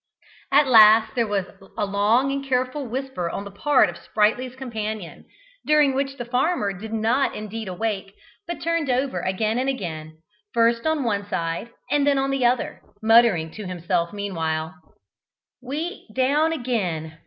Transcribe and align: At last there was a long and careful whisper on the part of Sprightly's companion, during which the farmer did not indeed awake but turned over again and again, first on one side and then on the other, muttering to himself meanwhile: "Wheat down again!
At 0.51 0.65
last 0.67 1.13
there 1.13 1.27
was 1.27 1.45
a 1.77 1.85
long 1.85 2.31
and 2.31 2.43
careful 2.43 2.87
whisper 2.87 3.29
on 3.29 3.43
the 3.43 3.51
part 3.51 3.87
of 3.87 3.99
Sprightly's 3.99 4.55
companion, 4.55 5.25
during 5.63 5.93
which 5.93 6.17
the 6.17 6.25
farmer 6.25 6.73
did 6.73 6.91
not 6.91 7.35
indeed 7.35 7.67
awake 7.67 8.15
but 8.47 8.63
turned 8.63 8.89
over 8.89 9.19
again 9.19 9.59
and 9.59 9.69
again, 9.69 10.17
first 10.55 10.87
on 10.87 11.03
one 11.03 11.27
side 11.29 11.69
and 11.91 12.07
then 12.07 12.17
on 12.17 12.31
the 12.31 12.43
other, 12.43 12.81
muttering 13.03 13.51
to 13.51 13.67
himself 13.67 14.11
meanwhile: 14.11 14.73
"Wheat 15.61 16.07
down 16.15 16.51
again! 16.51 17.19